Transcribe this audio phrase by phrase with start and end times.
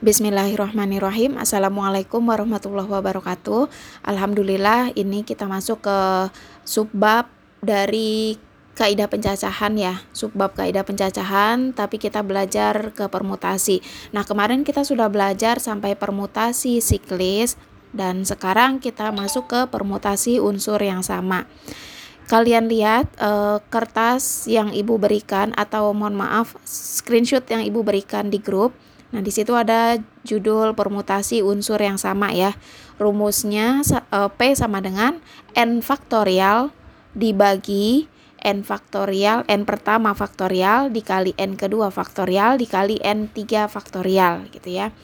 [0.00, 1.36] Bismillahirrahmanirrahim.
[1.36, 3.68] Assalamualaikum warahmatullahi wabarakatuh.
[4.00, 5.98] Alhamdulillah ini kita masuk ke
[6.64, 7.28] subbab
[7.60, 8.40] dari
[8.80, 10.00] kaidah pencacahan ya.
[10.16, 13.84] Subbab kaidah pencacahan tapi kita belajar ke permutasi.
[14.16, 17.60] Nah kemarin kita sudah belajar sampai permutasi siklis
[17.92, 21.44] dan sekarang kita masuk ke permutasi unsur yang sama.
[22.24, 28.40] Kalian lihat uh, kertas yang ibu berikan atau mohon maaf screenshot yang ibu berikan di
[28.40, 28.72] grup
[29.10, 32.54] Nah, di situ ada judul permutasi unsur yang sama ya.
[33.02, 33.82] Rumusnya
[34.14, 35.18] uh, P sama dengan
[35.58, 36.70] N faktorial
[37.14, 38.06] dibagi
[38.40, 44.94] N faktorial, N pertama faktorial dikali N kedua faktorial dikali N tiga faktorial gitu ya.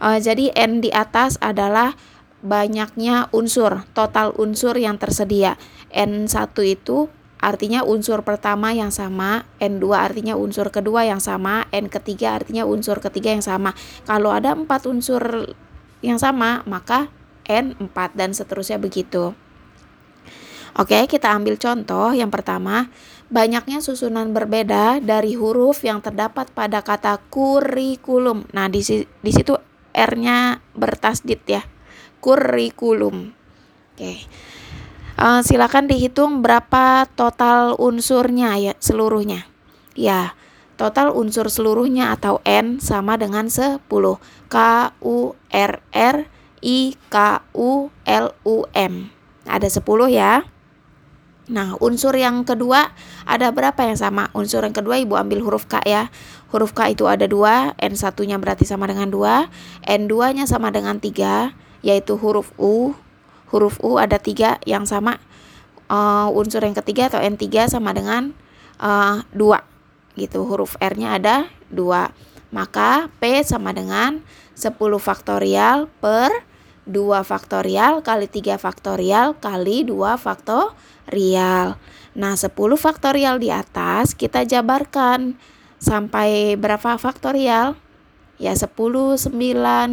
[0.00, 1.96] Uh, jadi N di atas adalah
[2.40, 5.60] banyaknya unsur, total unsur yang tersedia.
[5.90, 12.36] N1 itu artinya unsur pertama yang sama, N2 artinya unsur kedua yang sama, N ketiga
[12.36, 13.72] artinya unsur ketiga yang sama.
[14.04, 15.50] Kalau ada empat unsur
[16.04, 17.08] yang sama, maka
[17.48, 19.34] N4 dan seterusnya begitu.
[20.78, 22.86] Oke, kita ambil contoh yang pertama.
[23.30, 28.46] Banyaknya susunan berbeda dari huruf yang terdapat pada kata kurikulum.
[28.54, 29.54] Nah, di, di situ
[29.94, 31.62] R-nya bertasdid ya.
[32.22, 33.34] Kurikulum.
[33.94, 34.26] Oke.
[35.20, 39.44] Uh, silakan dihitung berapa total unsurnya ya seluruhnya.
[39.92, 40.32] Ya,
[40.80, 43.84] total unsur seluruhnya atau N sama dengan 10.
[44.48, 44.56] K
[45.04, 46.16] U R R
[46.64, 47.16] I K
[47.52, 49.12] U L U M.
[49.44, 50.48] Ada 10 ya.
[51.52, 52.88] Nah, unsur yang kedua
[53.28, 54.32] ada berapa yang sama?
[54.32, 56.08] Unsur yang kedua Ibu ambil huruf K ya.
[56.48, 59.52] Huruf K itu ada dua, N1-nya berarti sama dengan 2,
[59.84, 61.52] N2-nya sama dengan 3,
[61.84, 62.96] yaitu huruf U,
[63.50, 65.18] huruf U ada tiga yang sama
[65.90, 68.32] uh, unsur yang ketiga atau N3 sama dengan
[68.78, 70.46] uh, 2 gitu.
[70.46, 74.22] Huruf R-nya ada 2 maka P sama dengan
[74.58, 76.30] 10 faktorial per
[76.90, 81.78] 2 faktorial kali 3 faktorial kali 2 faktorial.
[82.18, 85.38] Nah 10 faktorial di atas kita jabarkan
[85.78, 87.78] sampai berapa faktorial
[88.40, 89.36] ya 10, 9,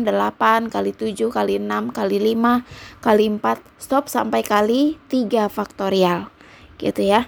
[0.07, 6.31] 8 kali 7 kali 6 kali 5 kali 4 stop sampai kali 3 faktorial.
[6.79, 7.27] Gitu ya.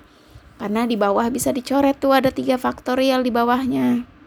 [0.56, 4.19] Karena di bawah bisa dicoret tuh ada 3 faktorial di bawahnya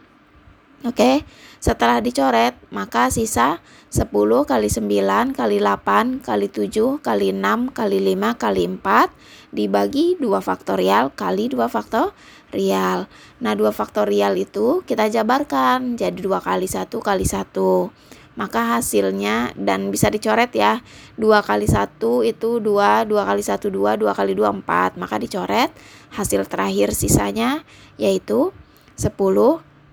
[0.83, 1.25] oke
[1.63, 4.11] setelah dicoret maka sisa 10
[4.45, 11.13] kali 9 kali 8 kali 7 kali 6 kali 5 kali 4 dibagi 2 faktorial
[11.15, 12.11] kali 2 faktorial
[12.53, 13.09] faktorial.
[13.41, 17.89] Nah, 2 faktorial itu kita jabarkan jadi 2 kali 1 kali 1.
[18.33, 20.85] Maka hasilnya dan bisa dicoret ya.
[21.17, 25.01] 2 kali 1 itu 2, 2 kali 1 2, 2 kali 2 4.
[25.01, 25.73] Maka dicoret
[26.13, 27.65] hasil terakhir sisanya
[27.97, 28.53] yaitu
[29.01, 29.09] 10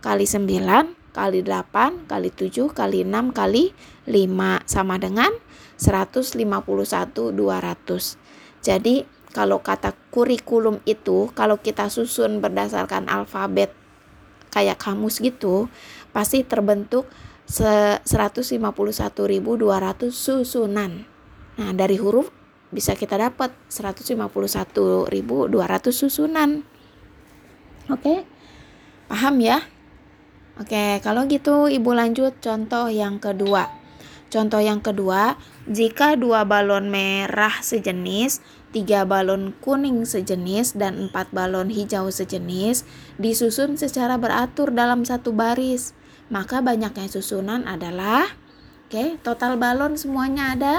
[0.00, 3.72] kali 9 kali 8 kali 7 kali 6 kali
[4.08, 5.32] 5 sama dengan
[5.80, 6.36] 151
[7.32, 8.18] 200.
[8.60, 13.72] Jadi kalau kata kurikulum itu kalau kita susun berdasarkan alfabet
[14.50, 15.70] kayak kamus gitu
[16.10, 17.06] pasti terbentuk
[17.50, 18.06] 151.200
[20.14, 21.02] susunan.
[21.58, 22.30] Nah, dari huruf
[22.70, 25.10] bisa kita dapat 151.200
[25.90, 26.62] susunan.
[27.90, 28.22] Oke.
[29.10, 29.66] Paham ya?
[30.60, 33.72] Oke, kalau gitu Ibu lanjut contoh yang kedua.
[34.28, 41.72] Contoh yang kedua, jika dua balon merah sejenis tiga balon kuning sejenis dan empat balon
[41.72, 42.84] hijau sejenis
[43.16, 45.96] disusun secara beratur dalam satu baris.
[46.28, 48.28] Maka banyaknya susunan adalah
[48.86, 50.74] oke, total balon semuanya ada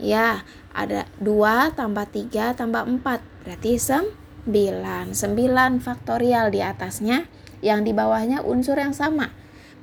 [0.00, 0.40] ya,
[0.72, 8.42] ada dua tambah tiga tambah empat berarti sembilan sembilan faktorial di atasnya yang di bawahnya
[8.42, 9.30] unsur yang sama.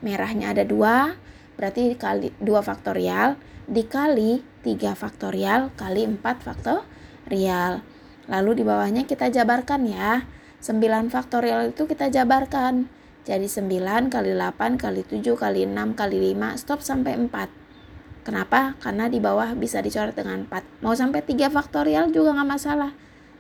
[0.04, 1.16] Merahnya ada dua
[1.60, 3.36] berarti kali dua faktorial
[3.68, 7.82] dikali tiga faktorial kali empat faktorial.
[8.30, 10.28] Lalu di bawahnya kita jabarkan ya.
[10.60, 12.92] 9 faktorial itu kita jabarkan.
[13.24, 18.28] Jadi 9 kali 8 kali 7 kali 6 kali 5 stop sampai 4.
[18.28, 18.76] Kenapa?
[18.84, 20.84] Karena di bawah bisa dicoret dengan 4.
[20.84, 22.92] Mau sampai 3 faktorial juga nggak masalah.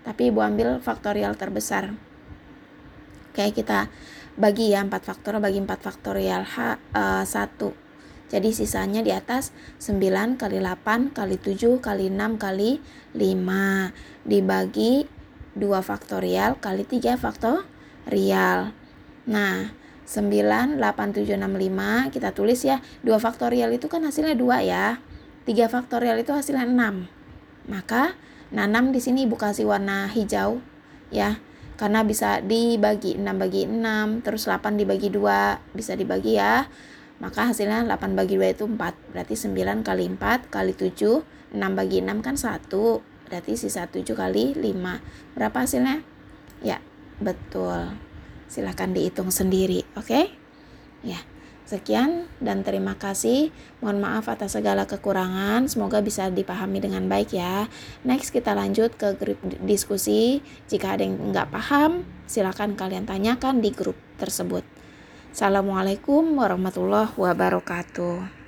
[0.07, 1.91] Tapi ibu ambil faktorial terbesar.
[3.29, 3.91] Oke kita
[4.39, 7.89] bagi ya 4 faktorial bagi 4 faktorial H uh, 1
[8.29, 9.51] jadi sisanya di atas
[9.83, 12.79] 9 kali 8 kali 7 kali 6 kali
[13.17, 15.19] 5 dibagi
[15.57, 18.71] 2 faktorial kali 3 faktorial.
[19.25, 19.73] Nah,
[20.05, 22.81] 9, 8, 7, 6, 5 kita tulis ya.
[23.01, 25.01] 2 faktorial itu kan hasilnya 2 ya.
[25.45, 27.09] 3 faktorial itu hasilnya 6.
[27.69, 28.13] Maka,
[28.53, 30.61] nah 6 di sini Ibu kasih warna hijau
[31.09, 31.37] ya.
[31.79, 36.67] Karena bisa dibagi 6 bagi 6, terus 8 dibagi 2, bisa dibagi ya
[37.19, 38.79] maka hasilnya 8 bagi 2 itu 4
[39.11, 44.55] berarti 9 kali 4 kali 7 6 bagi 6 kan 1 berarti sisa 7 kali
[44.55, 46.01] 5 berapa hasilnya?
[46.63, 46.79] ya
[47.19, 47.95] betul
[48.47, 50.25] silahkan dihitung sendiri oke okay?
[51.03, 51.19] ya
[51.69, 53.53] Sekian dan terima kasih.
[53.77, 55.69] Mohon maaf atas segala kekurangan.
[55.69, 57.69] Semoga bisa dipahami dengan baik ya.
[58.01, 60.41] Next kita lanjut ke grup diskusi.
[60.65, 64.65] Jika ada yang nggak paham, silakan kalian tanyakan di grup tersebut.
[65.29, 68.38] Assalamualaikum warahmatullahi wabarakatuh.